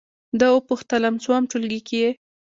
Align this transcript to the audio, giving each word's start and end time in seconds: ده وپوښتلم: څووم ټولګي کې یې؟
ده 0.39 0.47
وپوښتلم: 0.53 1.15
څووم 1.23 1.43
ټولګي 1.51 1.79
کې 1.87 1.95
یې؟ 2.01 2.09